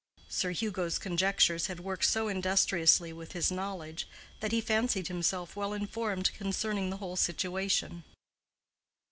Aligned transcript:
Sir 0.29 0.49
Hugo's 0.49 0.97
conjectures 0.97 1.67
had 1.67 1.79
worked 1.79 2.05
so 2.05 2.27
industriously 2.27 3.13
with 3.13 3.33
his 3.33 3.51
knowledge, 3.51 4.07
that 4.39 4.51
he 4.51 4.59
fancied 4.59 5.09
himself 5.09 5.55
well 5.55 5.73
informed 5.73 6.33
concerning 6.33 6.89
the 6.89 6.97
whole 6.97 7.15
situation. 7.15 8.03